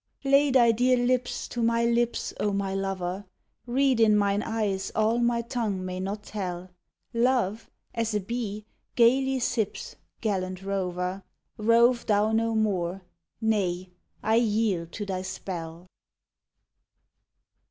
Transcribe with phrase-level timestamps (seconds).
[0.23, 3.23] Lay thy dear lips to my lips, oh my lover,
[3.67, 6.71] Read in mine eyes all my tongue may not tell!
[7.13, 11.21] Love, as a bee, gaily sips (gallant rover!),
[11.57, 13.03] Rove thou no more
[13.39, 13.91] nay,
[14.23, 15.85] I yield to thy spell!